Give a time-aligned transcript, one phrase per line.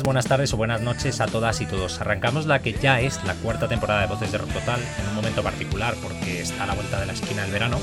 [0.00, 2.00] buenas tardes o buenas noches a todas y todos.
[2.00, 5.14] Arrancamos la que ya es la cuarta temporada de Voces de Rock Total en un
[5.14, 7.76] momento particular porque está a la vuelta de la esquina del verano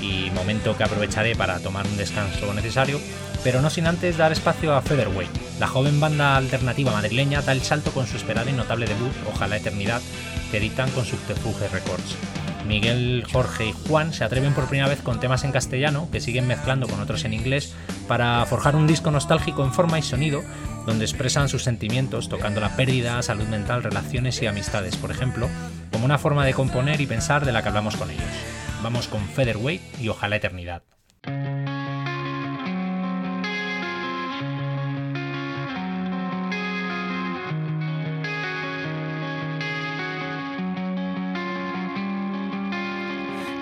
[0.00, 2.98] y momento que aprovecharé para tomar un descanso necesario,
[3.44, 5.30] pero no sin antes dar espacio a Featherweight.
[5.60, 9.56] La joven banda alternativa madrileña da el salto con su esperado y notable debut, Ojalá
[9.56, 10.02] Eternidad,
[10.50, 12.16] que editan con Subterfuge Records.
[12.66, 16.46] Miguel, Jorge y Juan se atreven por primera vez con temas en castellano, que siguen
[16.46, 17.74] mezclando con otros en inglés,
[18.08, 20.42] para forjar un disco nostálgico en forma y sonido,
[20.86, 25.48] donde expresan sus sentimientos tocando la pérdida, salud mental, relaciones y amistades, por ejemplo,
[25.92, 28.24] como una forma de componer y pensar de la que hablamos con ellos.
[28.82, 30.82] Vamos con Featherweight y Ojalá Eternidad.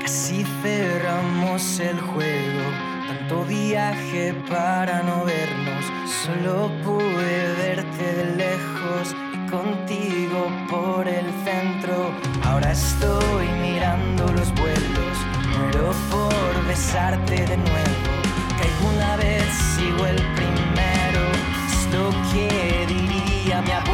[0.01, 2.92] Casi cerramos el juego,
[3.41, 5.85] viaje para no vernos,
[6.25, 12.13] solo pude verte de lejos y contigo por el centro.
[12.45, 15.17] Ahora estoy mirando los vuelos,
[15.59, 18.13] muero por besarte de nuevo.
[18.57, 19.45] Que alguna vez
[19.77, 21.23] sigo el primero,
[21.69, 23.92] es lo que diría mi abuelo.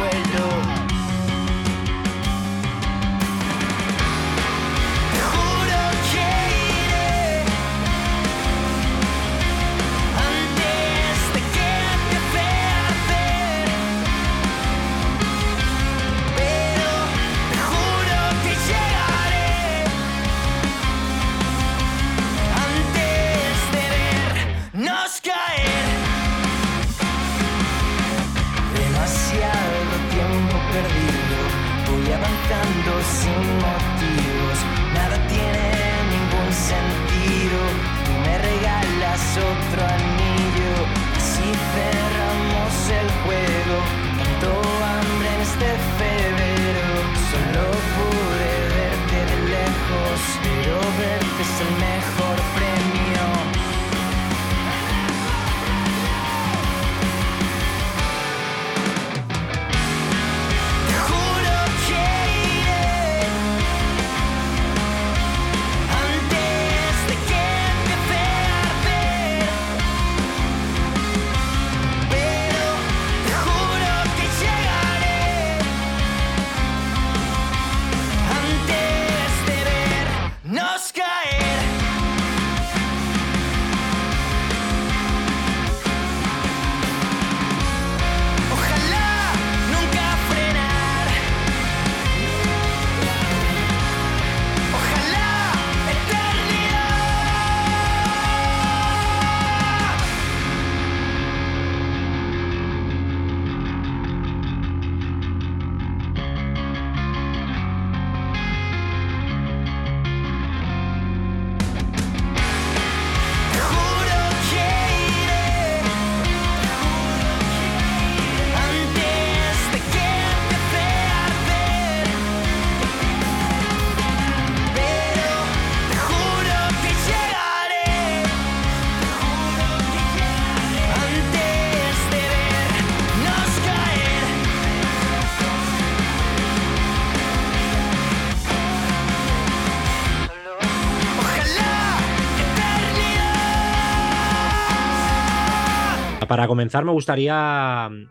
[146.49, 148.09] Comenzar me gustaría mm,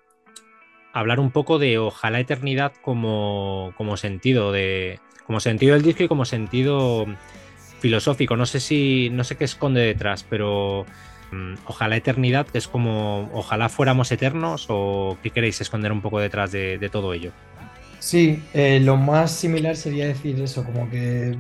[0.93, 6.09] hablar un poco de Ojalá Eternidad como, como sentido de como sentido del disco y
[6.09, 7.05] como sentido
[7.81, 8.37] filosófico.
[8.37, 10.87] No sé si no sé qué esconde detrás, pero
[11.33, 16.21] mm, Ojalá Eternidad que es como Ojalá fuéramos eternos o qué queréis esconder un poco
[16.21, 17.33] detrás de, de todo ello.
[17.99, 21.37] Sí, eh, lo más similar sería decir eso, como que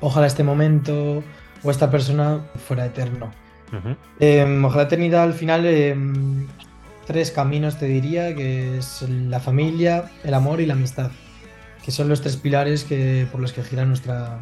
[0.00, 1.24] ojalá este momento
[1.62, 3.32] o esta persona fuera eterno.
[3.72, 3.96] Ujú.
[4.20, 5.96] Eh, ojalá eternidad al final, eh,
[7.06, 11.10] tres caminos te diría, que es la familia, el amor y la amistad,
[11.84, 14.40] que son los tres pilares que, por los que gira nuestra,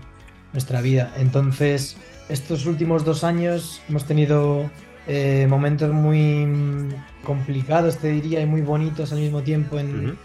[0.52, 1.12] nuestra vida.
[1.16, 1.96] Entonces,
[2.28, 4.70] estos últimos dos años hemos tenido
[5.06, 6.94] eh, momentos muy
[7.24, 10.16] complicados, te diría, y muy bonitos al mismo tiempo en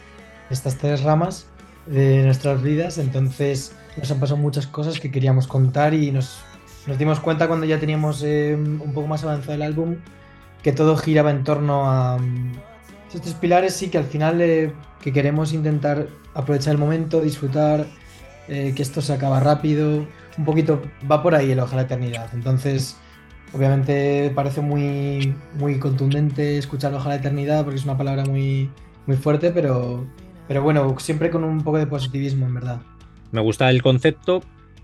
[0.49, 1.47] estas tres ramas
[1.85, 2.97] de nuestras vidas.
[2.97, 6.39] Entonces, nos han pasado muchas cosas que queríamos contar y nos,
[6.87, 9.97] nos dimos cuenta cuando ya teníamos eh, un poco más avanzado el álbum
[10.63, 12.53] que todo giraba en torno a mm,
[13.13, 17.85] estos pilares, sí que al final eh, que queremos intentar aprovechar el momento, disfrutar,
[18.47, 20.05] eh, que esto se acaba rápido,
[20.37, 22.29] un poquito va por ahí el ojalá eternidad.
[22.33, 22.97] Entonces,
[23.53, 28.69] obviamente parece muy, muy contundente escuchar ojalá eternidad porque es una palabra muy,
[29.05, 30.05] muy fuerte, pero,
[30.47, 32.81] pero bueno, siempre con un poco de positivismo, en verdad.
[33.31, 34.41] Me gusta el concepto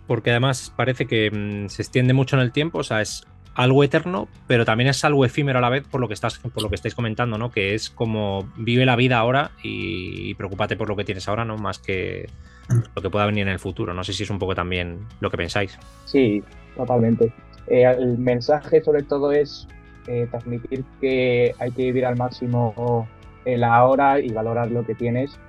[0.07, 3.25] porque además parece que mm, se extiende mucho en el tiempo, o sea, es
[3.55, 6.61] algo eterno, pero también es algo efímero a la vez por lo que estás, por
[6.61, 7.51] lo que estáis comentando, ¿no?
[7.51, 11.57] Que es como vive la vida ahora y, preocúpate por lo que tienes ahora, ¿no?
[11.57, 12.29] Más que
[12.69, 13.93] lo que pueda venir en el futuro.
[13.93, 15.79] No sé si es un poco también lo que pensáis.
[16.03, 16.43] Sí,
[16.75, 17.31] totalmente.
[17.67, 19.67] Eh, el mensaje sobre todo es
[20.07, 23.07] eh, transmitir que hay que vivir al máximo
[23.45, 25.39] el ahora y valorar lo que tienes,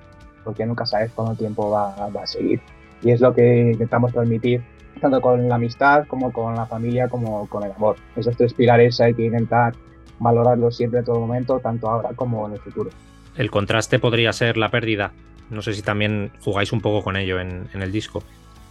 [0.45, 2.61] porque nunca sabes cuánto tiempo va, va a seguir.
[3.03, 4.63] Y es lo que intentamos transmitir
[5.01, 7.97] tanto con la amistad como con la familia como con el amor.
[8.17, 9.75] Esos tres pilares hay que intentar
[10.19, 12.91] valorarlos siempre en todo momento, tanto ahora como en el futuro.
[13.37, 15.13] El contraste podría ser la pérdida.
[15.51, 18.23] No sé si también jugáis un poco con ello en, el disco.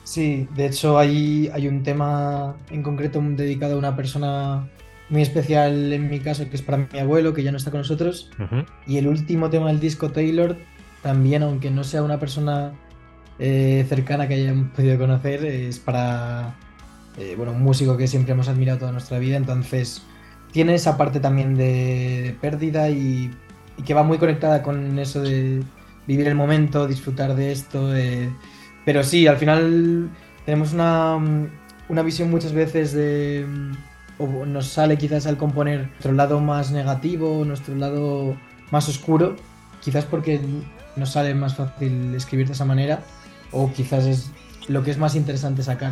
[0.04, 4.68] Sí, de hecho hay, hay un tema en concreto dedicado a una persona
[5.10, 7.80] muy especial en mi caso, que es para mi abuelo, que ya no está con
[7.80, 8.30] nosotros.
[8.88, 10.58] Y el último tema del disco, Taylor,
[11.02, 12.74] también, aunque no sea una persona
[13.40, 16.56] eh, cercana que hayamos podido conocer es para
[17.18, 20.02] eh, bueno, un músico que siempre hemos admirado toda nuestra vida, entonces
[20.52, 23.32] tiene esa parte también de, pérdida y,
[23.86, 25.62] que va muy conectada con eso de
[26.08, 27.92] vivir el momento, disfrutar de esto,
[28.86, 30.10] pero sí, al final
[30.46, 31.18] tenemos una,
[31.90, 33.46] una visión muchas veces de...
[34.18, 38.38] o nos sale quizás al componer nuestro lado más negativo, nuestro lado
[38.72, 39.36] más oscuro,
[39.82, 40.40] quizás porque
[40.96, 43.02] nos sale más fácil escribir de esa manera
[43.52, 44.32] o quizás es
[44.68, 45.92] lo que es más interesante sacar.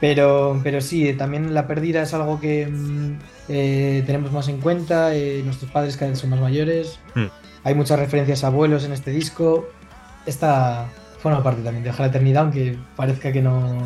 [0.00, 3.18] Pero, pero sí, también la pérdida es algo que mm,
[3.48, 7.26] eh, tenemos más en cuenta, eh, nuestros padres cada vez son más mayores, hmm.
[7.62, 9.66] hay muchas referencias a abuelos en este disco,
[10.26, 10.88] esta
[11.20, 13.78] forma parte también de la Eternidad, aunque parezca que no,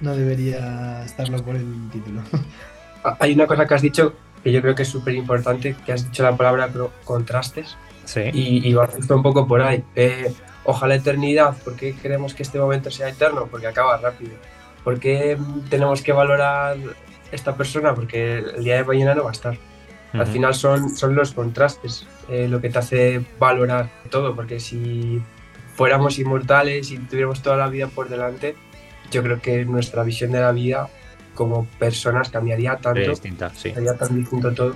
[0.00, 2.22] no debería estarlo por el título.
[3.20, 6.04] Hay una cosa que has dicho que yo creo que es súper importante, que has
[6.04, 6.70] dicho la palabra
[7.04, 8.22] contrastes, sí.
[8.32, 9.84] y, y va justo un poco por ahí.
[9.94, 10.32] Eh,
[10.68, 13.48] ojalá eternidad, ¿por qué queremos que este momento sea eterno?
[13.50, 14.32] Porque acaba rápido.
[14.84, 15.38] ¿Por qué
[15.70, 16.76] tenemos que valorar
[17.32, 17.94] esta persona?
[17.94, 19.56] Porque el día de mañana no va a estar.
[20.12, 25.22] Al final son, son los contrastes eh, lo que te hace valorar todo, porque si
[25.74, 28.54] fuéramos inmortales y tuviéramos toda la vida por delante,
[29.10, 30.90] yo creo que nuestra visión de la vida
[31.34, 33.72] como personas cambiaría tanto, distinta, sí.
[33.72, 34.74] sería tan distinto todo.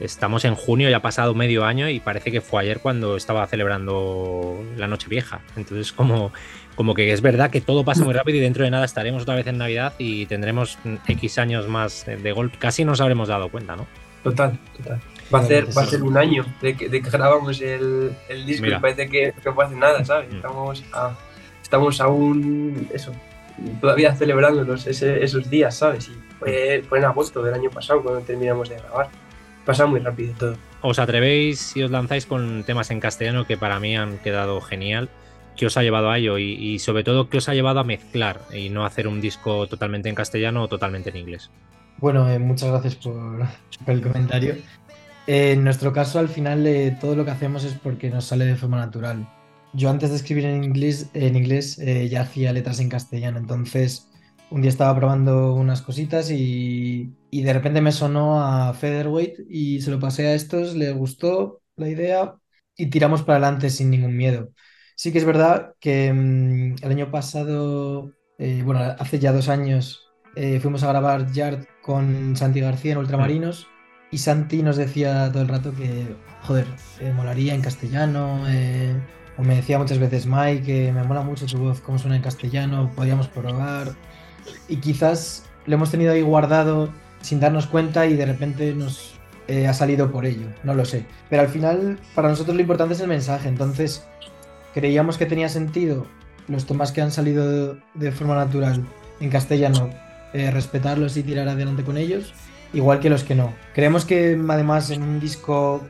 [0.00, 3.46] Estamos en junio, ya ha pasado medio año y parece que fue ayer cuando estaba
[3.46, 5.40] celebrando la noche vieja.
[5.56, 6.32] Entonces, como,
[6.74, 9.36] como que es verdad que todo pasa muy rápido y dentro de nada estaremos otra
[9.36, 12.58] vez en Navidad y tendremos X años más de golpe.
[12.58, 13.86] Casi nos habremos dado cuenta, ¿no?
[14.24, 15.00] Total, total.
[15.32, 18.14] Va a ser, va a ser un año de que, grabamos el,
[18.46, 20.32] disco y parece que, no hace nada, ¿sabes?
[20.32, 20.36] Mm.
[20.36, 20.84] Estamos,
[21.62, 23.12] estamos aún, eso,
[23.80, 26.08] todavía celebrándonos esos días, ¿sabes?
[26.08, 29.08] Y fue, fue en agosto del año pasado cuando terminamos de grabar
[29.64, 30.56] pasa muy rápido todo.
[30.82, 35.08] ¿Os atrevéis y os lanzáis con temas en castellano que para mí han quedado genial?
[35.56, 36.38] ¿Qué os ha llevado a ello?
[36.38, 40.08] Y, sobre todo, ¿qué os ha llevado a mezclar y no hacer un disco totalmente
[40.08, 41.50] en castellano o totalmente en inglés?
[41.98, 43.46] Bueno, eh, muchas gracias por,
[43.86, 44.56] el comentario.
[45.26, 48.46] Eh, en nuestro caso, al final, eh, todo lo que hacemos es porque nos sale
[48.46, 49.28] de forma natural.
[49.72, 54.08] Yo antes de escribir en inglés, en inglés ya hacía letras en castellano, entonces
[54.54, 59.90] un día estaba probando unas cositas y, de repente me sonó a Featherweight y se
[59.90, 62.36] lo pasé a estos, les gustó la idea
[62.76, 64.50] y tiramos para adelante sin ningún miedo.
[64.94, 70.08] Sí que es verdad que mm, el año pasado, eh, bueno, hace ya dos años,
[70.36, 73.66] eh, fuimos a grabar Yard con Santi García en Ultramarinos
[74.12, 76.66] y Santi nos decía todo el rato que, joder,
[77.00, 78.44] eh, molaría en castellano,
[79.36, 82.22] o me decía muchas veces, Mike, que me mola mucho tu voz, cómo suena en
[82.22, 83.96] castellano, podríamos probar
[84.68, 89.14] y quizás lo hemos tenido ahí guardado sin darnos cuenta y de repente nos
[89.48, 91.04] eh, ha salido por ello, no lo sé.
[91.28, 94.06] Pero al final, para nosotros lo importante es el mensaje, entonces
[94.72, 96.06] creíamos que tenía sentido
[96.48, 98.84] los temas que han salido de forma natural
[99.20, 99.90] en castellano,
[100.32, 102.34] eh, respetarlos y tirar adelante con ellos,
[102.72, 103.54] igual que los que no.
[103.74, 105.82] Creemos que además en un disco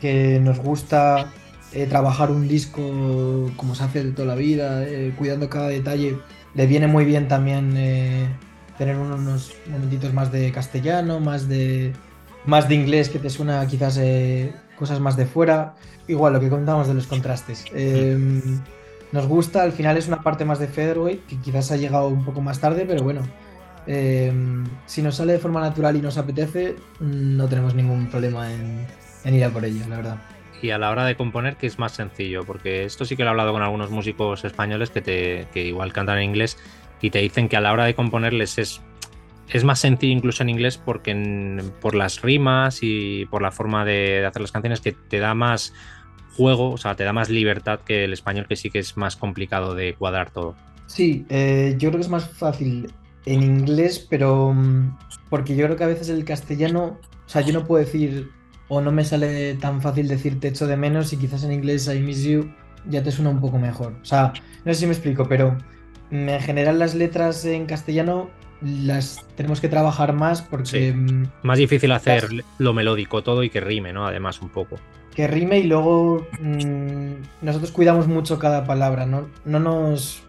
[0.00, 1.32] que nos gusta
[1.72, 4.84] eh, trabajar un disco como se hace de toda la vida,
[5.16, 6.18] cuidando cada detalle,
[6.54, 8.28] le viene muy bien también eh,
[8.78, 11.92] tener unos momentitos más de castellano, más de,
[12.46, 15.74] más de inglés que te suena quizás eh, cosas más de fuera.
[16.08, 17.64] Igual lo que contamos de los contrastes.
[17.72, 18.60] Em,
[19.12, 22.24] nos gusta, al final es una parte más de Featherweight que quizás ha llegado un
[22.24, 23.22] poco más tarde, pero bueno.
[23.86, 28.86] Em, si nos sale de forma natural y nos apetece, no tenemos ningún problema en,
[29.24, 30.18] en ir a por ello, la verdad
[30.62, 33.28] y a la hora de componer que es más sencillo, porque esto sí que lo
[33.28, 36.58] he hablado con algunos músicos españoles que, te, que igual cantan en inglés
[37.00, 38.80] y te dicen que a la hora de componerles es,
[39.48, 44.24] es más sencillo incluso en inglés porque por las rimas y por la forma de,
[44.24, 45.74] hacer las canciones que te da más
[46.36, 49.16] juego, o sea, te da más libertad que el español, que sí que es más
[49.16, 50.56] complicado de cuadrar todo.
[50.86, 52.90] Sí, eh, yo creo que es más fácil
[53.26, 57.52] en inglés, pero mm, porque yo creo que a veces el castellano, o sea, yo
[57.52, 58.30] no puedo decir
[58.74, 61.90] o no me sale tan fácil decir te echo de menos y quizás en inglés
[61.94, 62.50] I miss you
[62.88, 63.92] ya te suena un poco mejor.
[64.00, 64.32] O sea,
[64.64, 65.58] no sé si me explico, pero
[66.10, 68.30] en general las letras en castellano
[68.62, 70.94] las tenemos que trabajar más porque...
[70.94, 74.06] Mm, más difícil hacer lo melódico todo y que rime, ¿no?
[74.06, 74.78] Además un poco.
[75.14, 79.28] Que rime y luego mm, nosotros cuidamos mucho cada palabra, ¿no?
[79.44, 80.22] No nos...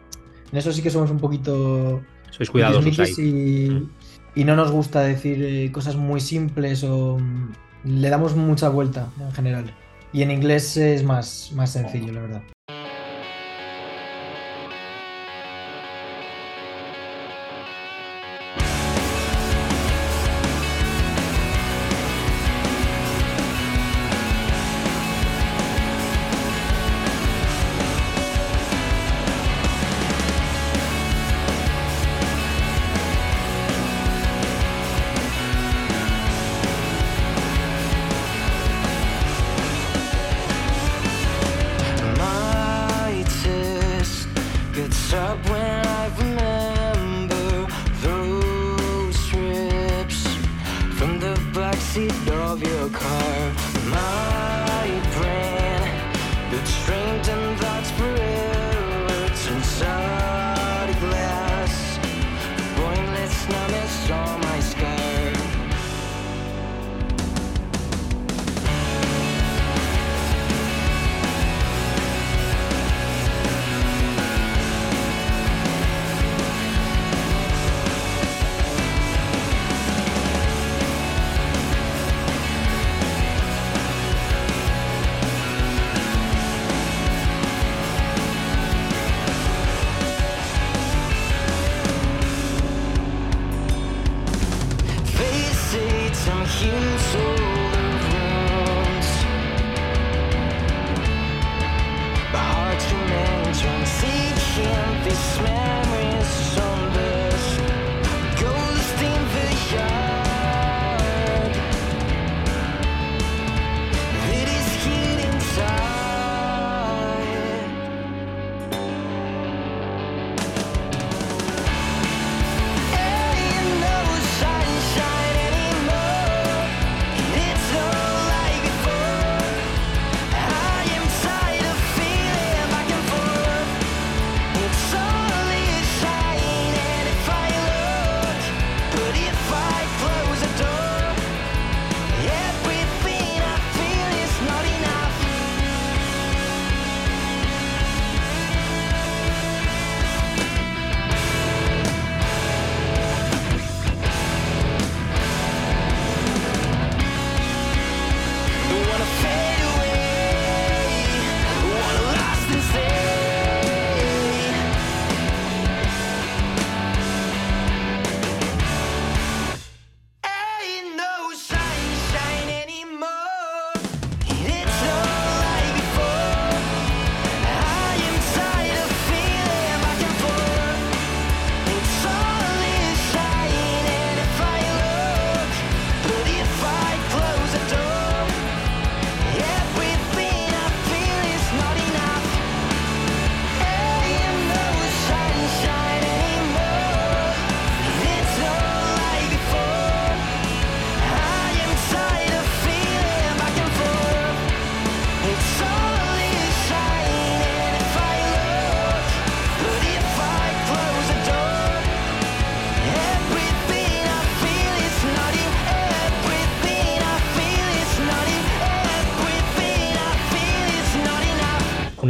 [0.52, 2.02] En eso sí que somos un poquito...
[2.30, 3.14] Sois cuidadosos ahí.
[4.36, 7.18] Y, y, no nos gusta decir eh, cosas muy simples o...
[7.84, 9.74] Le damos mucha vuelta en general.
[10.14, 12.42] Y en inglés es más, más sencillo, la verdad.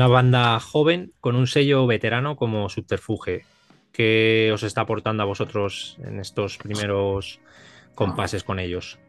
[0.03, 3.45] Una banda joven con un sello veterano como Subterfuge.
[3.93, 7.39] ¿Qué os está aportando a vosotros en estos primeros
[7.95, 8.99] compases con ellos?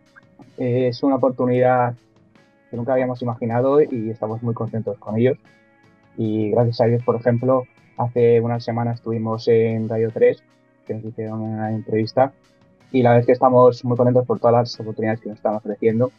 [0.57, 1.97] Es una oportunidad
[2.71, 5.37] que nunca habíamos imaginado y estamos muy contentos con ellos.
[6.17, 7.65] Y gracias a ellos, por ejemplo,
[7.97, 10.45] hace unas semanas estuvimos en Radio 3,
[10.87, 12.33] que nos hicieron una entrevista,
[12.93, 15.57] y la verdad es que estamos muy contentos por todas las oportunidades que nos están
[15.57, 16.13] ofreciendo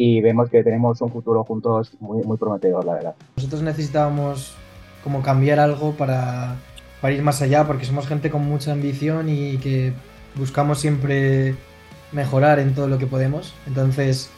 [0.00, 3.14] y vemos que tenemos un futuro juntos muy, muy prometedor, la verdad.
[3.36, 4.54] Nosotros necesitábamos
[5.02, 6.54] como cambiar algo para,
[7.00, 9.92] para ir más allá, porque somos gente con mucha ambición y que
[10.36, 11.56] buscamos siempre
[12.12, 13.54] mejorar en todo lo que podemos.
[13.66, 14.30] Entonces,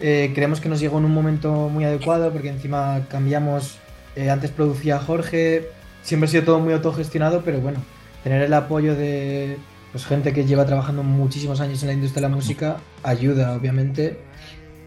[0.00, 3.78] eh, creemos que nos llegó en un momento muy adecuado porque encima cambiamos,
[4.16, 5.68] eh, antes producía Jorge,
[6.02, 7.78] siempre ha sido todo muy autogestionado, pero bueno,
[8.24, 9.58] tener el apoyo de
[9.92, 14.18] pues, gente que lleva trabajando muchísimos años en la industria de la música ayuda, obviamente,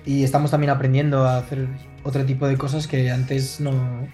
[0.05, 1.67] y estamos también aprendiendo a hacer
[2.03, 4.07] otro tipo de cosas que antes no,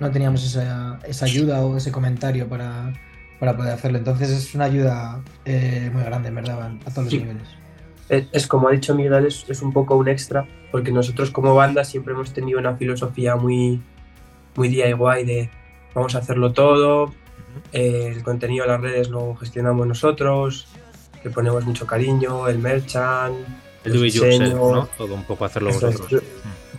[0.00, 2.92] no teníamos esa, esa, ayuda o ese comentario para,
[3.38, 3.98] para, poder hacerlo.
[3.98, 7.48] Entonces es una ayuda eh, muy grande, en verdad, a todos los niveles.
[8.08, 11.82] Es, como ha dicho Miguel, es, es, un poco un extra, porque nosotros como banda
[11.84, 13.82] siempre hemos tenido una filosofía muy,
[14.54, 15.50] muy DIY de
[15.92, 17.12] vamos a hacerlo todo,
[17.72, 20.68] eh, el contenido de las redes lo gestionamos nosotros,
[21.24, 23.34] le ponemos mucho cariño, el merchant,
[23.86, 24.88] el do it yourself, ¿no?
[24.96, 26.22] Todo un poco hacerlo vosotros.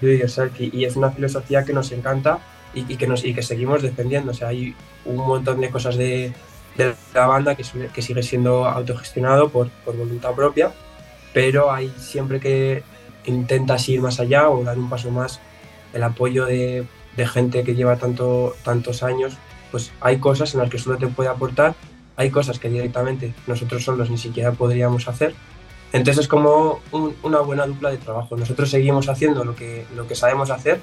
[0.01, 2.39] Do it yourself, y, es una filosofía que nos encanta
[2.73, 4.31] y, que, nos, y que seguimos defendiendo.
[4.31, 6.33] O sea, hay un montón de cosas de,
[6.77, 10.71] de la banda que, que, sigue siendo autogestionado por, por voluntad propia,
[11.33, 12.83] pero hay siempre que
[13.25, 15.39] intentas ir más allá o dar un paso más
[15.93, 16.85] el apoyo de,
[17.15, 19.37] de gente que lleva tanto, tantos años
[19.71, 21.75] pues hay cosas en las que solo te puede aportar,
[22.15, 25.33] hay cosas que directamente nosotros solos ni siquiera podríamos hacer.
[25.93, 26.79] Entonces es como
[27.23, 28.35] una buena dupla de trabajo.
[28.35, 30.79] Nosotros seguimos haciendo lo que, lo que sabemos hacer,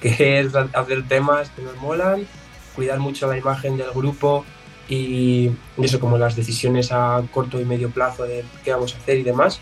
[0.00, 2.26] que es hacer temas que nos molan,
[2.74, 4.44] cuidar mucho la imagen del grupo
[4.88, 9.18] y eso como las decisiones a corto y medio plazo de qué vamos a hacer
[9.18, 9.60] y demás.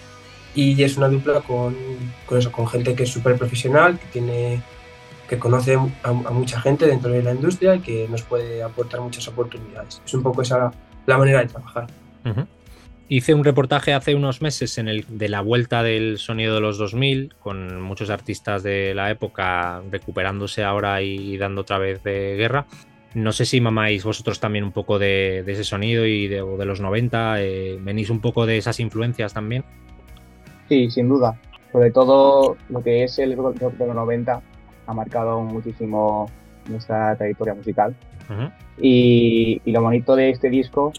[0.55, 1.77] Y es una dupla con,
[2.25, 4.63] con eso, con gente que es súper profesional, que tiene
[5.29, 9.27] que conoce a, mucha gente dentro de la industria y que nos puede aportar muchas
[9.29, 10.01] oportunidades.
[10.05, 10.73] Es un poco esa
[11.07, 11.87] la manera de trabajar.
[13.09, 16.77] Hice un reportaje hace unos meses en el, de la vuelta del sonido de los
[16.77, 22.67] 2000 con muchos artistas de la época recuperándose ahora y dando otra vez de guerra.
[23.15, 26.81] No sé si mamáis vosotros también un poco de, ese sonido y de, de los
[26.81, 29.65] 90, eh, venís un poco de esas influencias también.
[30.69, 31.39] Sí, sin duda.
[31.73, 34.43] Sobre todo lo que es el rock de los 90
[34.87, 36.31] ha marcado muchísimo
[36.69, 37.95] nuestra trayectoria musical.
[38.81, 40.93] y, lo bonito de este disco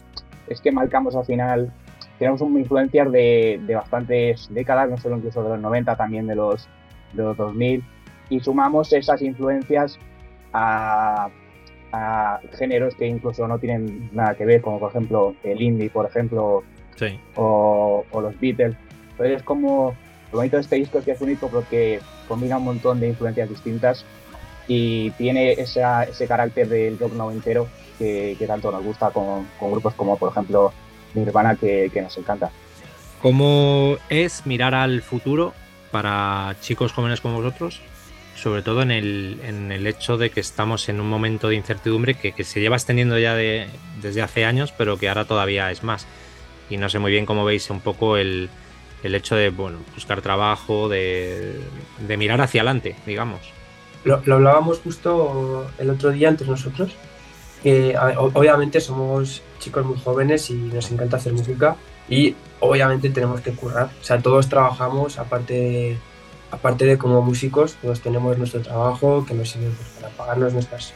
[0.48, 1.72] es que marcamos al final,
[2.18, 6.34] tenemos una influencias de, de, bastantes décadas, no solo incluso de los 90, también de
[6.34, 6.68] los,
[7.12, 7.84] de los 2000,
[8.30, 9.98] y sumamos esas influencias
[10.52, 11.28] a,
[11.92, 16.06] a, géneros que incluso no tienen nada que ver, como por ejemplo el indie, por
[16.06, 16.64] ejemplo,
[17.36, 18.76] o, o, los Beatles.
[19.12, 19.94] Entonces es como,
[20.32, 23.48] lo bonito de este disco es que es único porque combina un montón de influencias
[23.48, 24.04] distintas
[24.66, 27.66] y tiene ese carácter del rock noventero
[27.98, 30.72] que, que tanto nos gusta con, grupos como, por ejemplo,
[31.14, 32.50] Nirvana, que, que nos encanta.
[33.22, 35.54] ¿Cómo es mirar al futuro
[35.90, 37.80] para chicos jóvenes como vosotros?
[38.36, 42.14] Sobre todo en el, en el hecho de que estamos en un momento de incertidumbre
[42.14, 43.66] que, que se lleva extendiendo ya de,
[44.00, 46.06] desde hace años, pero que ahora todavía es más.
[46.70, 48.48] Y no sé muy bien cómo veis un poco el,
[49.02, 51.60] el hecho de bueno, buscar trabajo, de,
[52.06, 53.40] de mirar hacia adelante, digamos.
[54.04, 56.92] Lo, lo, hablábamos justo el otro día entre nosotros,
[57.62, 61.76] que obviamente somos chicos muy jóvenes y nos encanta hacer música
[62.08, 65.98] y obviamente tenemos que currar, o sea, todos trabajamos, aparte de,
[66.50, 70.94] aparte de como músicos, todos tenemos nuestro trabajo que nos sirve pues, para pagarnos nuestras,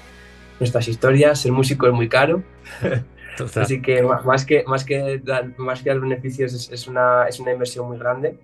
[0.58, 2.42] nuestras historias, ser músico es muy caro.
[3.56, 7.52] Así que más que, más que, dar, más que dar beneficios es, una, es una
[7.52, 8.38] inversión muy grande.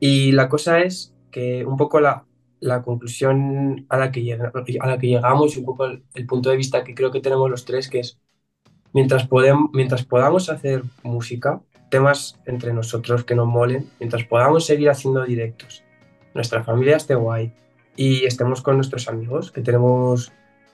[0.00, 2.24] Y la cosa es que un poco la,
[2.60, 7.10] la conclusión a la, que llegamos y un poco el, punto de vista que creo
[7.10, 8.18] que tenemos los tres, que es
[8.92, 14.90] mientras, podemos, mientras podamos hacer música, temas entre nosotros que nos molen, mientras podamos seguir
[14.90, 15.82] haciendo directos,
[16.34, 17.52] nuestra familia esté guay
[17.96, 20.32] y estemos con nuestros amigos, que tenemos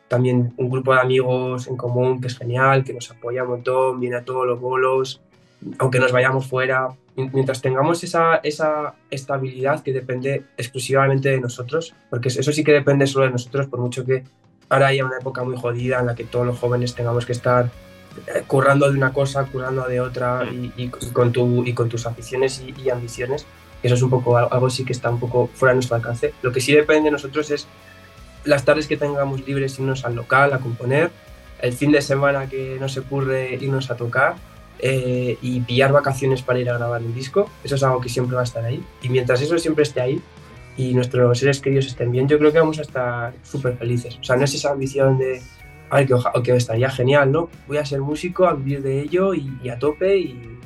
[0.08, 4.00] también un grupo de amigos en común que es genial, que nos apoya un montón,
[4.00, 5.22] viene a todos los bolos,
[5.78, 12.28] aunque nos vayamos fuera, mientras tengamos esa, esa estabilidad que depende exclusivamente de nosotros, porque
[12.28, 14.24] eso sí que depende solo de nosotros, por mucho que
[14.68, 17.70] ahora haya una época muy jodida en la que todos los jóvenes tengamos que estar
[18.26, 20.44] eh, currando de una cosa, currando de otra
[20.76, 23.46] y, con, tu, y con tus aficiones y, y ambiciones.
[23.82, 26.32] Eso es un poco algo sí que está un poco fuera de nuestro alcance.
[26.42, 27.66] Lo que sí depende de nosotros es
[28.44, 31.10] las tardes que tengamos libres irnos al local a componer,
[31.60, 34.36] el fin de semana que no se ocurre irnos a tocar
[34.78, 38.34] eh, y pillar vacaciones para ir a grabar un disco, eso es algo que siempre
[38.34, 38.82] va a estar ahí.
[39.02, 40.20] Y mientras eso siempre esté ahí
[40.76, 44.18] y nuestros seres queridos estén bien, yo creo que vamos a estar súper felices.
[44.20, 45.40] O sea, no es esa ambición de,
[45.90, 47.48] ay, que, que estaría genial, ¿no?
[47.66, 50.58] Voy a ser músico, a vivir de ello y, a tope y,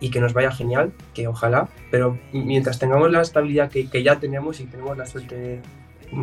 [0.00, 4.18] y, que nos vaya genial, que ojalá, pero mientras tengamos la estabilidad que, que ya
[4.20, 5.60] tenemos y tenemos la suerte de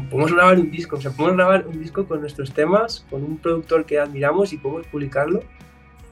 [0.10, 3.38] podemos grabar un disco, o sea, podemos grabar un disco con nuestros temas, con un
[3.38, 5.41] productor que admiramos y podemos publicarlo.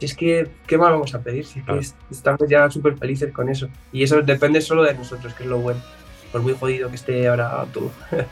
[0.01, 1.45] Es que, ¿qué más vamos a pedir?
[1.45, 3.69] Si es que estamos ya súper felices con eso.
[3.93, 5.81] Y eso depende solo de nosotros, que es lo bueno.
[6.31, 7.91] por muy jodido que esté ahora todo.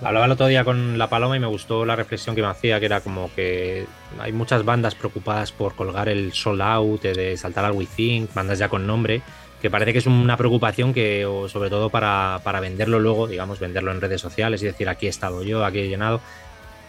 [0.00, 2.80] Hablaba el otro día con La Paloma y me gustó la reflexión que me hacía,
[2.80, 3.86] que era como que
[4.18, 8.58] hay muchas bandas preocupadas por colgar el sold out, de saltar al We Think, bandas
[8.58, 9.22] ya con nombre,
[9.60, 13.60] que parece que es una preocupación que, o sobre todo para, para, venderlo luego, digamos,
[13.60, 16.20] venderlo en redes sociales y decir aquí he estado yo, aquí he llenado,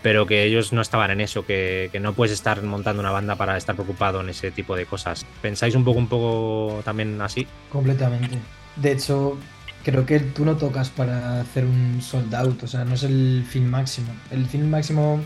[0.04, 3.36] pero que ellos no estaban en eso, que, que, no puedes estar montando una banda
[3.36, 5.26] para estar preocupado en ese tipo de cosas.
[5.42, 7.48] ¿Pensáis un poco, un poco también así?
[7.70, 8.38] Completamente.
[8.76, 9.38] De hecho,
[9.84, 13.46] creo que tú no tocas para hacer un sold out, o sea, no es el
[13.50, 14.14] fin máximo.
[14.30, 15.22] El fin máximo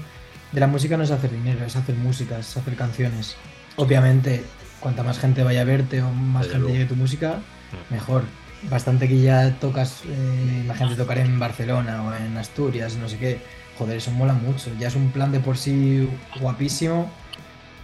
[0.52, 3.36] de la música no es hacer dinero, es hacer música, es hacer canciones.
[3.78, 4.44] Obviamente,
[4.80, 6.74] cuanta más gente vaya a verte o más Desde gente luego.
[6.74, 7.40] llegue tu música,
[7.72, 7.94] mm.
[7.94, 8.24] mejor.
[8.70, 13.40] Bastante que ya tocas, eh, imagínate tocar en Barcelona o en Asturias, no sé qué.
[13.78, 14.72] Joder, eso mola mucho.
[14.80, 16.10] Ya es un plan de por sí
[16.42, 17.10] guapísimo.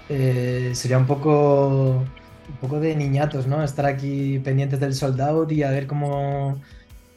[0.10, 2.04] Eh, sería un poco,
[2.50, 3.64] un poco de niñatos, ¿no?
[3.64, 6.60] Estar aquí pendientes del sold out y a ver cómo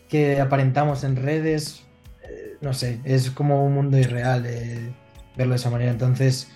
[0.09, 1.85] que aparentamos en redes.
[2.23, 4.93] Eh, no sé, es como un mundo irreal eh,
[5.37, 5.91] verlo de esa manera.
[5.91, 6.53] Entonces,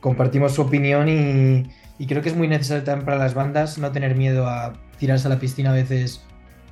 [0.00, 3.90] compartimos su opinión y, y creo que es muy necesario también para las bandas no
[3.92, 6.22] tener miedo a tirarse a la piscina a veces,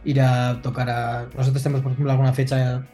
[0.04, 1.28] ir a tocar a...
[1.36, 2.86] Nosotros tenemos, por ejemplo, alguna fecha,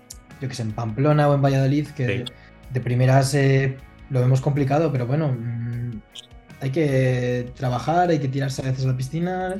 [0.42, 2.12] yo que sé, en Pamplona o en Valladolid, que sí.
[2.12, 2.24] de,
[2.72, 3.78] de, primeras eh,
[4.11, 6.00] lo vemos complicado, pero bueno, mmm,
[6.61, 9.57] hay que trabajar, hay que tirarse a veces a la piscina,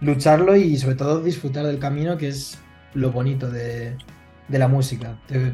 [0.00, 2.58] lucharlo y sobre todo disfrutar del camino, que es
[2.92, 3.96] lo bonito de,
[4.48, 5.18] de la música.
[5.26, 5.52] Te,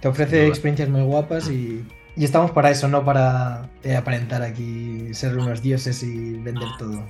[0.00, 1.84] te ofrece experiencias muy guapas y
[2.16, 7.02] y estamos para eso, no para eh, aparentar aquí ser unos dioses y vender todo.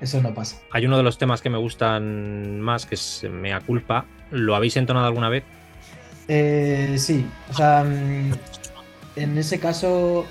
[0.00, 0.56] Eso no pasa.
[0.72, 4.04] Hay uno de los temas que me gustan más, que es Mea Culpa.
[4.30, 5.44] ¿Lo habéis entonado alguna vez?
[6.28, 8.32] Eh, sí, o sea, mm,
[9.16, 10.24] en ese caso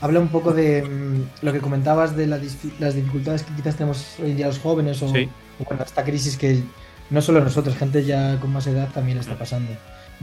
[0.00, 2.38] habla un poco de mm, lo que comentabas de la,
[2.78, 5.28] las dificultades que quizás tenemos hoy en día los jóvenes o, sí.
[5.60, 6.62] o bueno, esta crisis que
[7.10, 9.72] no solo nosotros, gente ya con más edad también está pasando.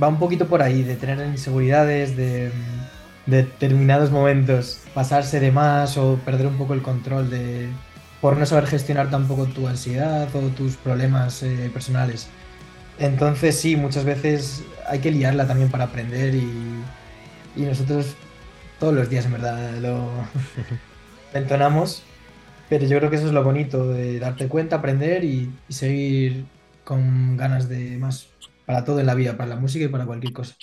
[0.01, 2.51] Va un poquito por ahí, de tener inseguridades, de
[3.25, 7.69] determinados momentos pasarse de más o perder un poco el control de
[8.19, 12.29] por no saber gestionar tampoco tu ansiedad o tus problemas eh, personales.
[12.97, 16.91] Entonces sí, muchas veces hay que liarla también para aprender y,
[17.55, 18.17] y nosotros
[18.79, 20.09] todos los días en verdad lo
[21.33, 22.11] entonamos,
[22.69, 26.51] pero yo creo que eso es lo bonito de darte cuenta, aprender y, y seguir
[26.83, 30.33] con ganas de más para todo en la vida, para la música y para cualquier
[30.33, 30.55] cosa.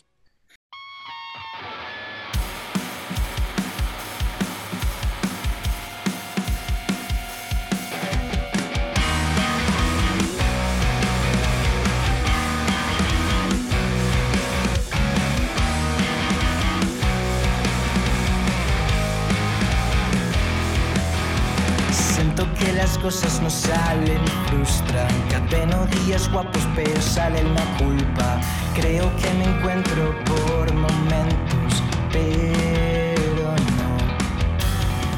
[26.28, 28.40] Guapos, pero sale una culpa.
[28.74, 33.90] Creo que me encuentro por momentos, pero no.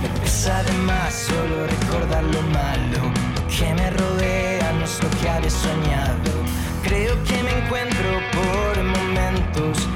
[0.01, 3.13] Me pesa de más solo recordar lo malo.
[3.35, 6.33] Lo que me rodea no es lo que había soñado.
[6.83, 9.87] Creo que me encuentro por momentos,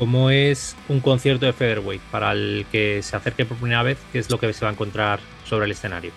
[0.00, 3.98] ¿Cómo es un concierto de Featherweight para el que se acerque por primera vez?
[4.10, 6.10] ¿Qué es lo que se va a encontrar sobre el escenario?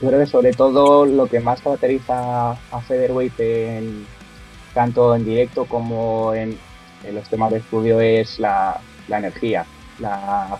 [0.00, 3.34] Yo creo que sobre todo lo que más caracteriza a Featherweight
[4.72, 6.56] tanto en directo como en,
[7.12, 9.66] los temas de estudio es la, energía,
[9.98, 10.58] la,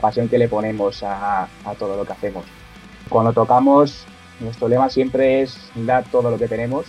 [0.00, 2.44] pasión que le ponemos a, a todo lo que hacemos.
[3.08, 4.06] Cuando tocamos,
[4.40, 6.84] nuestro lema siempre es dar todo lo que tenemos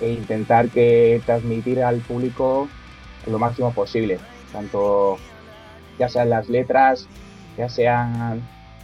[0.00, 2.68] e intentar que transmitir al público
[3.26, 4.18] lo máximo posible,
[4.52, 5.18] tanto
[5.98, 7.06] ya sean las letras,
[7.56, 8.42] ya sean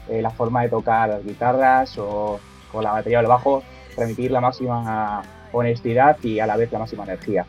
[0.08, 3.62] eh, la forma de tocar las guitarras o con la batería o el bajo,
[3.94, 5.22] transmitir la máxima
[5.52, 7.44] honestidad y a la vez la máxima energía.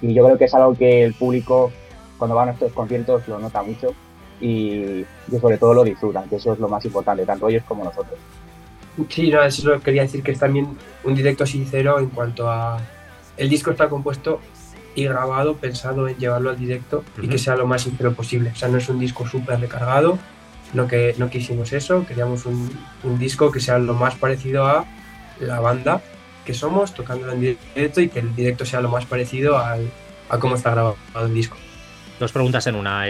[0.00, 1.70] Y yo creo que es algo que el público
[2.18, 3.94] cuando va a nuestros conciertos lo nota mucho
[4.40, 5.04] y,
[5.40, 8.18] sobre todo lo disfrutan, que eso es lo más importante, tanto ellos como nosotros.
[9.08, 12.78] Sí, no, eso quería decir que es también un directo sincero en cuanto a
[13.36, 14.40] el disco está compuesto
[14.94, 18.50] y grabado pensado en llevarlo al directo y que sea lo más sincero posible.
[18.50, 20.18] O sea, no es un disco súper recargado,
[20.74, 22.70] no, que, no quisimos eso, queríamos un,
[23.18, 24.84] disco que sea lo más parecido a
[25.40, 26.02] la banda
[26.44, 29.88] que somos, tocándolo en directo y que el directo sea lo más parecido al,
[30.28, 31.56] a cómo está grabado el disco.
[32.18, 33.06] Dos preguntas en una.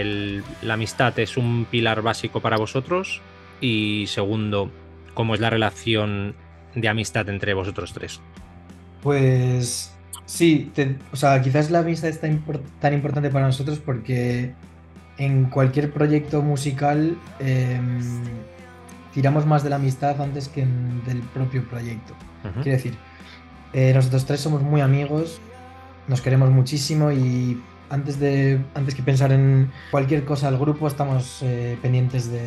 [0.62, 3.20] ¿La amistad es un pilar básico para vosotros?
[3.60, 4.70] Y segundo,
[5.14, 6.34] ¿cómo es la relación
[6.74, 8.20] de amistad entre vosotros tres?
[9.02, 9.91] Pues
[10.32, 10.72] Sí,
[11.12, 12.32] o sea, quizás la amistad es tan,
[12.94, 14.54] importante para nosotros porque
[15.18, 18.00] en cualquier proyecto musical em,
[19.12, 20.64] tiramos más de la amistad antes que
[21.06, 22.14] del propio proyecto.
[22.62, 22.94] Quiero decir,
[23.74, 25.38] eh, nosotros tres somos muy amigos,
[26.08, 31.40] nos queremos muchísimo y antes de antes que pensar en cualquier cosa del grupo estamos
[31.42, 32.40] eh, pendientes de,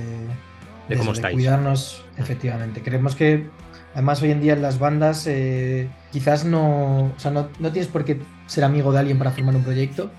[0.90, 2.82] de, cómo cuidarnos efectivamente.
[2.82, 3.48] Creemos que
[3.96, 8.04] Además, hoy en día en las bandas eh, quizás no, o sea, no, tienes por
[8.04, 10.12] qué ser amigo de alguien para formar un proyecto,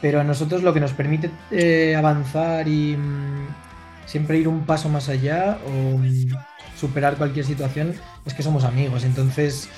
[0.00, 3.48] pero a nosotros lo que nos permite eh, avanzar y mm,
[4.06, 6.28] siempre ir un paso más allá o mm,
[6.76, 7.92] superar cualquier situación
[8.24, 9.02] es que somos amigos.
[9.02, 9.68] Entonces,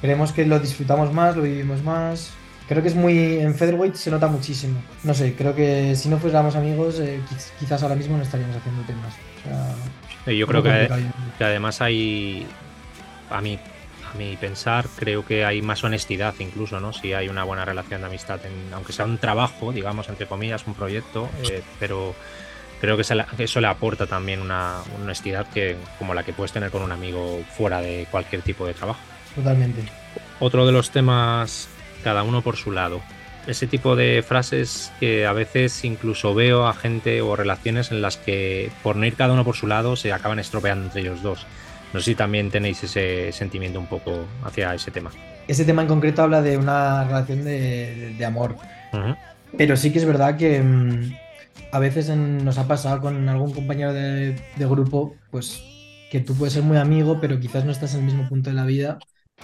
[0.00, 2.30] creemos que lo disfrutamos más, lo vivimos más.
[2.68, 3.40] Creo que es muy.
[3.40, 4.80] En Featherweight se nota muchísimo.
[5.02, 7.18] No sé, creo que si no fuéramos amigos, eh,
[7.58, 9.12] quizás ahora mismo no estaríamos haciendo temas.
[10.26, 10.88] Yo creo que,
[11.38, 12.46] que, además hay,
[13.30, 13.58] a mí,
[14.12, 16.92] a mi pensar, creo que hay más honestidad incluso, ¿no?
[16.92, 18.40] Si hay una buena relación de amistad,
[18.72, 22.14] aunque sea un trabajo, digamos, entre comillas, un proyecto, eh, pero
[22.80, 23.02] creo que
[23.44, 27.42] eso le aporta también una, honestidad que, como la que puedes tener con un amigo
[27.56, 29.00] fuera de cualquier tipo de trabajo.
[29.34, 29.82] Totalmente.
[30.40, 31.68] Otro de los temas,
[32.02, 33.00] cada uno por su lado
[33.46, 38.16] ese tipo de frases que a veces incluso veo a gente o relaciones en las
[38.16, 41.46] que por no ir cada uno por su lado se acaban estropeando entre ellos dos.
[41.92, 45.10] No sé si también tenéis ese sentimiento un poco hacia ese tema.
[45.48, 48.56] Ese tema en concreto habla de una relación de, amor.
[49.56, 51.12] Pero sí que es verdad que mm,
[51.72, 55.62] a veces nos ha pasado con algún compañero de, grupo, pues
[56.10, 58.56] que tú puedes ser muy amigo, pero quizás no estás en el mismo punto de
[58.56, 58.98] la vida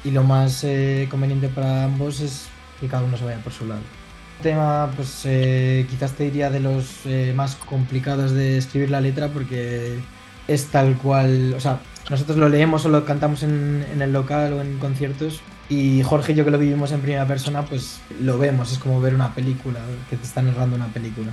[0.05, 2.49] y lo más eh, conveniente para ambos es
[2.81, 3.81] que cada uno se vaya por su lado.
[4.39, 9.01] El tema, pues eh, quizás te diría de los eh, más complicados de escribir la
[9.01, 9.99] letra porque
[10.49, 14.61] es tal cual, o sea, nosotros lo leemos o lo cantamos en, el local o
[14.61, 18.73] en conciertos y Jorge y yo que lo vivimos en primera persona, pues lo vemos,
[18.73, 21.33] es como ver una película, que te está narrando una película.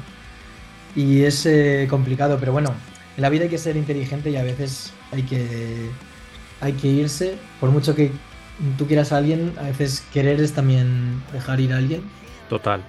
[0.96, 2.74] Y es eh, complicado, pero bueno,
[3.16, 5.90] en la vida hay que ser inteligente y a veces hay que,
[6.62, 8.12] hay que irse, por mucho que
[8.78, 12.02] tú quieras a alguien, a veces querer es también dejar ir a alguien.
[12.50, 12.84] Total.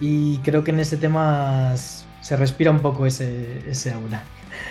[0.00, 4.22] Y creo que en ese tema se respira un poco ese, ese aura.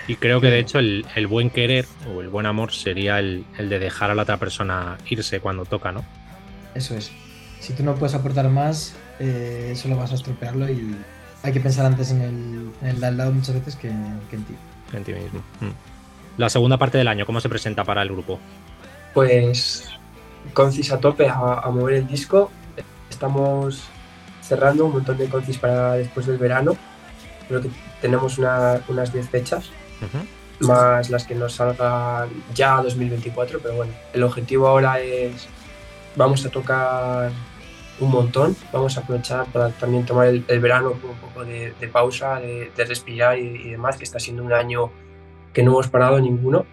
[0.08, 3.80] Y creo que de hecho el, buen querer o el buen amor sería el, de
[3.80, 6.06] dejar a la otra persona irse cuando toca, ¿no?
[6.76, 7.12] Eso es.
[7.60, 10.96] Si tú no puedes aportar más, eh, solo vas a estropearlo y
[11.44, 14.20] hay que pensar antes en el, en el de al lado muchas veces que, en
[14.30, 14.56] ti.
[14.94, 15.40] En ti mismo.
[15.60, 15.72] Mm.
[16.38, 18.40] La segunda parte del año, ¿cómo se presenta para el grupo?
[19.14, 19.90] Pues
[20.54, 22.52] concis a tope a, mover el disco.
[23.10, 23.84] Estamos
[24.42, 26.78] cerrando un montón de concis para después del verano.
[27.48, 27.70] Creo que
[28.02, 29.72] tenemos unas 10 fechas,
[30.60, 35.48] más las que nos salgan ya 2024, pero bueno, el objetivo ahora es,
[36.16, 37.32] vamos a tocar
[38.00, 42.40] un montón, vamos a aprovechar para también tomar el, verano con un poco de, pausa,
[42.40, 44.92] de, respirar y, y, demás, que está siendo un año
[45.54, 46.66] que no hemos parado ninguno.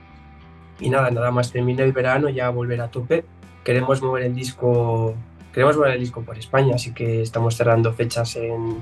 [0.81, 3.25] Y nada, nada más termina el verano, ya volver a tope
[3.65, 5.17] queremos mover el disco,
[5.53, 8.79] queremos mover el disco por España, así que estamos cerrando fechas en,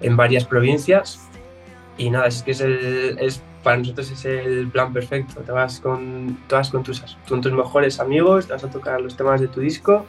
[0.00, 1.28] en varias provincias.
[1.98, 5.40] Y nada, es que es, el, es para nosotros es el plan perfecto.
[5.40, 9.00] Te vas con, te vas con, tus, con tus mejores amigos, te vas a tocar
[9.00, 10.06] los temas de tu disco,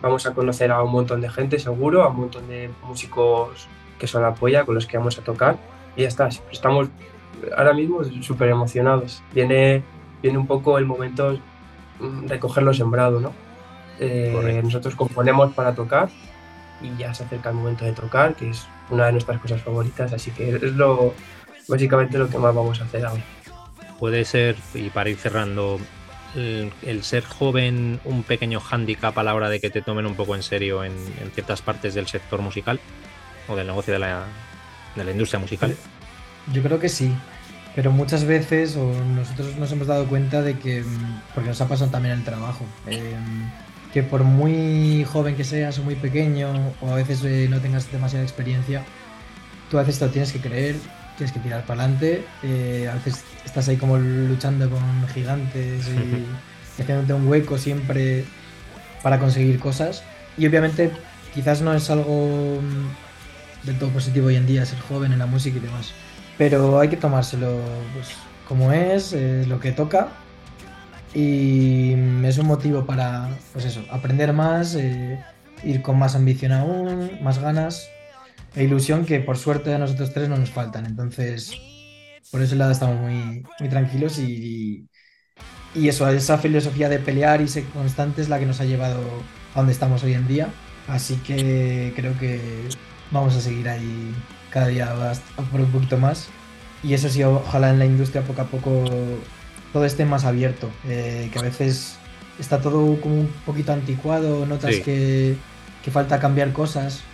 [0.00, 4.06] vamos a conocer a un montón de gente seguro, a un montón de músicos que
[4.06, 5.58] son la polla, con los que vamos a tocar
[5.96, 6.28] y ya está.
[6.50, 6.88] Estamos
[7.56, 9.22] ahora mismo súper emocionados.
[9.32, 9.82] Viene,
[10.22, 11.38] viene un poco el momento
[12.00, 13.32] de cogerlo sembrado, ¿no?
[14.00, 16.08] Eh, nosotros componemos para tocar
[16.80, 20.12] y ya se acerca el momento de tocar, que es una de nuestras cosas favoritas,
[20.12, 21.14] así que es lo
[21.68, 23.22] básicamente lo que más vamos a hacer ahora.
[23.98, 25.78] Puede ser, y para ir cerrando,
[26.34, 30.34] el, ser joven un pequeño hándicap a la hora de que te tomen un poco
[30.34, 30.94] en serio en,
[31.34, 32.80] ciertas partes del sector musical
[33.48, 34.24] o del negocio de la,
[34.96, 35.76] de la industria musical?
[36.52, 37.12] Yo creo que sí,
[37.74, 41.68] pero muchas veces o nosotros nos hemos dado cuenta de que, mm, porque nos ha
[41.68, 43.50] pasado también en el trabajo, em,
[43.92, 47.90] que por muy joven que seas o muy pequeño o a veces eh, no tengas
[47.90, 48.84] demasiada experiencia,
[49.70, 50.76] tú a veces te lo tienes que creer
[51.18, 52.24] tienes que tirar para adelante.
[52.42, 58.24] Eh, a veces estás ahí como luchando con gigantes y haciéndote un hueco siempre
[59.02, 60.02] para conseguir cosas.
[60.38, 60.90] Y obviamente
[61.34, 65.26] quizás no es algo mm, del todo positivo hoy en día ser joven en la
[65.26, 65.92] música y demás.
[66.38, 67.60] Pero hay que tomárselo
[67.92, 68.10] pues,
[68.46, 70.08] como es, es lo que toca.
[71.14, 75.18] Y es un motivo para, pues eso, aprender más, eh,
[75.64, 77.88] ir con más ambición aún, más ganas
[78.58, 80.84] e ilusión que por suerte a nosotros tres no nos faltan.
[80.84, 81.52] Entonces,
[82.32, 84.88] por ese lado estamos muy, muy tranquilos y,
[85.76, 89.00] y, eso, esa filosofía de pelear y ser constante es la que nos ha llevado
[89.54, 90.48] a donde estamos hoy en día.
[90.88, 92.40] Así que creo que
[93.12, 94.12] vamos a seguir ahí
[94.50, 94.92] cada día
[95.52, 96.28] por un poquito más.
[96.82, 98.84] Y eso sí, ojalá en la industria poco a poco
[99.72, 101.96] todo esté más abierto, eh, que a veces
[102.40, 105.36] está todo como un poquito anticuado, notas que,
[105.84, 107.04] que falta cambiar cosas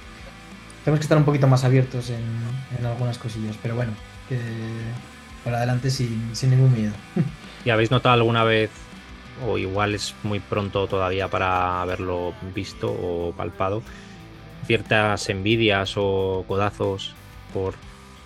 [0.84, 3.92] tenemos que estar un poquito más abiertos en, algunas cosillas, pero bueno,
[4.28, 4.38] que
[5.42, 6.92] para adelante sin, ningún miedo.
[7.64, 8.70] ¿Y habéis notado alguna vez,
[9.46, 13.82] o igual es muy pronto todavía para haberlo visto o palpado,
[14.66, 17.14] ciertas envidias o codazos
[17.54, 17.74] por,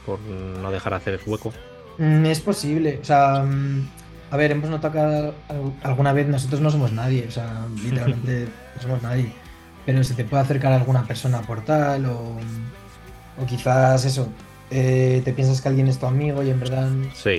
[0.05, 1.53] por no dejar hacer el hueco?
[1.99, 3.88] Mm, es posible, o sea, mm,
[4.33, 8.83] a ver, hemos notado que alguna vez nosotros no somos nadie, o sea, literalmente no
[8.83, 9.33] somos nadie
[9.88, 12.37] pero se te puede acercar alguna persona por tal o,
[13.40, 14.29] o quizás eso,
[14.70, 16.90] eh, te piensas que alguien es tu amigo y en verdad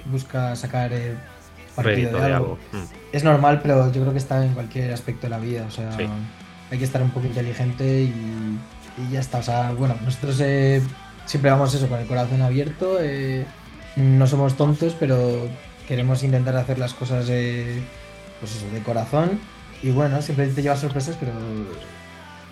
[0.05, 1.13] busca sacar eh,
[1.75, 2.57] partido de algo.
[2.71, 2.77] Mm.
[3.12, 5.91] Es normal, pero yo creo que está en cualquier aspecto de la vida, o sea,
[6.71, 8.59] hay que estar un poco inteligente y,
[8.97, 9.38] y, ya está.
[9.38, 10.81] O sea, bueno, nosotros eh,
[11.27, 12.97] siempre vamos eso con el corazón abierto,
[13.95, 15.47] no somos tontos, pero
[15.88, 19.39] queremos intentar hacer las cosas pues eso, de corazón
[19.83, 21.31] y bueno, siempre te llevas sorpresas, pero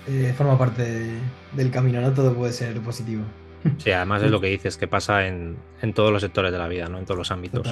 [0.08, 1.12] eh, forma parte
[1.54, 3.24] del camino, no todo puede ser positivo.
[3.80, 5.58] Sí, además es lo que dices, que pasa en,
[5.93, 7.00] todos los sectores de la vida, ¿no?
[7.00, 7.67] En todos los ámbitos.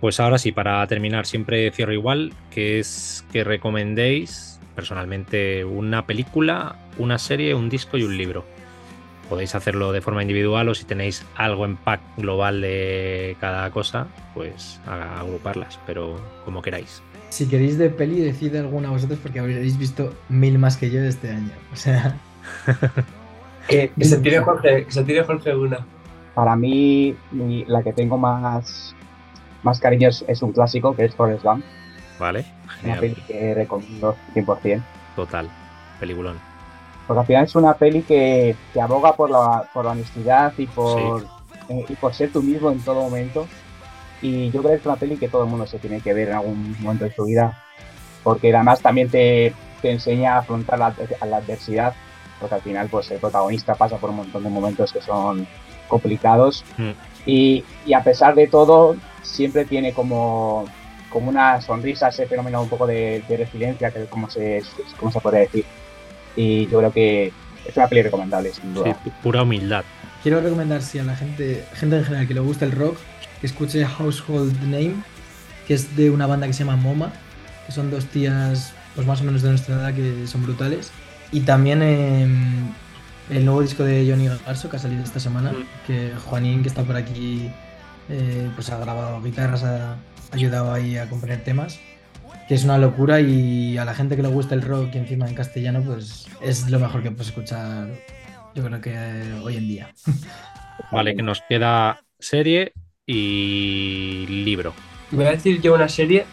[0.00, 6.76] Pues ahora sí, para terminar, siempre cierro igual, que es que recomendéis personalmente una película,
[6.98, 8.44] una serie, un disco y un libro.
[9.28, 14.08] Podéis hacerlo de forma individual o si tenéis algo en pack global de cada cosa,
[14.34, 17.02] pues agruparlas, pero como queráis.
[17.30, 21.08] Si queréis de peli, decid alguna vosotros porque habréis visto mil más que yo de
[21.08, 21.52] este año.
[21.72, 22.16] O sea.
[23.68, 25.86] que, se tire Jorge, se tire Jorge una.
[26.34, 27.16] Para mí,
[27.66, 28.94] la que tengo más,
[29.62, 31.64] más cariño es, un clásico, que es Forrest Gump.
[32.18, 32.44] Vale.
[32.84, 34.82] Una peli que recomiendo 100%.
[35.16, 35.48] Total,
[35.98, 36.36] peliculón.
[37.06, 40.66] Porque al final es una peli que, que aboga por la, por la honestidad y
[40.66, 41.24] por,
[41.68, 43.46] eh, y por ser tú mismo en todo momento.
[44.22, 46.28] Y yo creo que es una peli que todo el mundo se tiene que ver
[46.28, 47.62] en algún momento de su vida,
[48.22, 50.94] porque además también te, te enseña a afrontar la,
[51.26, 51.94] la, adversidad,
[52.38, 55.46] porque al final pues el protagonista pasa por un montón de momentos que son
[55.88, 56.90] complicados mm.
[57.26, 60.66] y, y, a pesar de todo siempre tiene como,
[61.10, 64.62] como una sonrisa, ese fenómeno un poco de, de resiliencia, que como se,
[64.98, 65.64] como se puede decir.
[66.36, 67.32] Y yo creo que
[67.66, 68.96] es una peli recomendable, sin duda.
[69.04, 69.84] Sí, pura humildad.
[70.22, 72.98] Quiero recomendar, si a la gente, gente en general que le gusta el rock,
[73.40, 74.94] que escuche Household Name,
[75.66, 77.12] que es de una banda que se llama MoMA,
[77.66, 80.90] que son dos tías pues más o menos de nuestra edad que son brutales.
[81.32, 82.72] Y también em,
[83.30, 85.86] el nuevo disco de Johnny Garso que ha salido esta semana, mm.
[85.86, 87.50] que Juanín, que está por aquí,
[88.08, 89.96] eh, pues ha grabado guitarras, ha
[90.32, 91.78] ayudado ahí a componer temas,
[92.48, 95.28] que es una locura y a la gente que le gusta el rock y encima
[95.28, 97.88] en castellano, pues es lo mejor que puedes escuchar,
[98.54, 99.94] yo creo que eh, hoy en día.
[100.90, 102.72] Vale, que nos queda serie
[103.12, 104.72] y libro.
[105.10, 106.26] Voy a decir yo una serie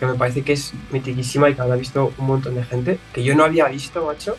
[0.00, 3.22] que me parece que es mitiquísima y que ha visto un montón de gente, que
[3.22, 4.36] yo no había visto, macho,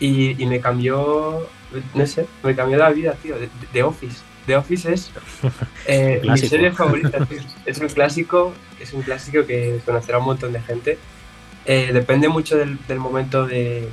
[0.00, 1.46] y, me cambió,
[1.94, 3.36] no sé, me cambió la vida, tío,
[3.72, 4.20] de, Office.
[4.46, 5.12] The Office es
[5.86, 7.40] eh, mi serie favorita, tío.
[7.64, 10.98] Es un clásico, es un clásico que conocerá un montón de gente.
[11.64, 13.88] Eh, depende mucho del, momento de,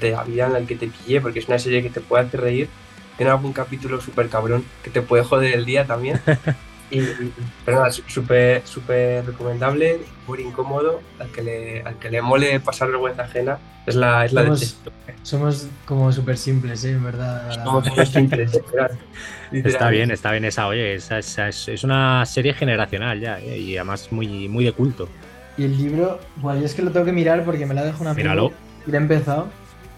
[0.00, 2.24] de, la vida en el que te pille, porque es una serie que te puede
[2.24, 2.68] hacer reír,
[3.16, 6.20] tiene algún capítulo súper cabrón que te puede joder el día también.
[6.90, 7.00] Y,
[7.64, 12.88] pero nada, súper súper recomendable, muy incómodo, al que le, al que le mole pasar
[12.88, 14.92] vergüenza ajena, es la, es la Somos- de texto.
[15.22, 16.90] Somos como súper simples, ¿eh?
[16.92, 17.50] en verdad.
[17.64, 18.52] Somos muy simples.
[19.52, 23.58] Está bien, está bien esa, oye, esa, esa es, es una serie generacional ya, ¿eh?
[23.58, 25.08] y además muy, muy de culto.
[25.56, 28.02] Y el libro, bueno, yo es que lo tengo que mirar porque me la dejo
[28.02, 28.52] una Míralo.
[28.86, 29.48] y lo he empezado.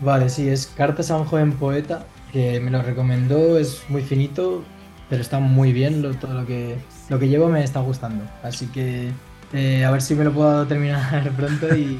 [0.00, 4.64] Vale, sí, es Cartas a un joven poeta, que me lo recomendó, es muy finito,
[5.08, 6.76] pero está muy bien, lo- todo lo que,
[7.08, 8.24] lo que llevo me está gustando.
[8.42, 9.10] Así que
[9.52, 11.98] eh, a ver si me lo puedo terminar pronto y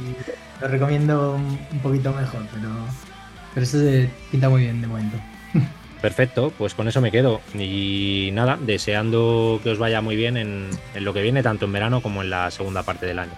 [0.60, 2.68] lo recomiendo un, poquito mejor, pero,
[3.54, 5.16] pero eso se pinta muy bien de momento.
[6.02, 7.40] Perfecto, pues con eso me quedo.
[7.54, 11.72] Y nada, deseando que os vaya muy bien en, en lo que viene, tanto en
[11.72, 13.32] verano como en la segunda parte del año.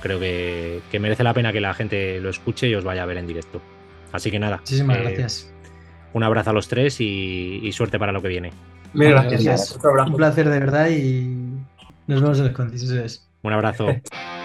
[0.00, 3.06] Creo que, que merece la pena que la gente lo escuche y os vaya a
[3.06, 3.60] ver en directo.
[4.12, 5.52] Así que nada, Muchísimas eh, gracias.
[6.12, 8.52] Un abrazo a los tres y, y suerte para lo que viene.
[8.92, 9.44] Mil gracias.
[9.44, 9.78] gracias.
[10.06, 11.36] Un placer de verdad y
[12.06, 12.54] nos vemos en los
[12.90, 13.26] es.
[13.42, 13.88] Un abrazo.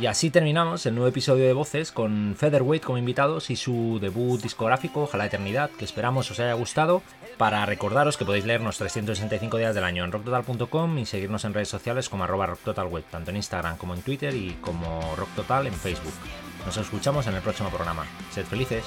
[0.00, 4.40] Y así terminamos el nuevo episodio de Voces con Featherweight como invitados y su debut
[4.40, 7.02] discográfico, Ojalá Eternidad, que esperamos os haya gustado.
[7.36, 11.68] Para recordaros que podéis leernos 365 días del año en rocktotal.com y seguirnos en redes
[11.68, 16.14] sociales como arroba rocktotalweb, tanto en Instagram como en Twitter y como rocktotal en Facebook.
[16.64, 18.06] Nos escuchamos en el próximo programa.
[18.30, 18.84] Sed felices.